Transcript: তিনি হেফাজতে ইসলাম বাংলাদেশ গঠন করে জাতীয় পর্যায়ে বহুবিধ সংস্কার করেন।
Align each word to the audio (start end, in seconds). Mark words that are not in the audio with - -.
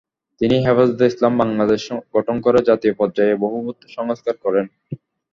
তিনি 0.41 0.55
হেফাজতে 0.65 1.03
ইসলাম 1.07 1.33
বাংলাদেশ 1.41 1.83
গঠন 2.15 2.35
করে 2.45 2.59
জাতীয় 2.69 2.93
পর্যায়ে 2.99 3.33
বহুবিধ 3.43 3.77
সংস্কার 3.97 4.35
করেন। 4.43 4.65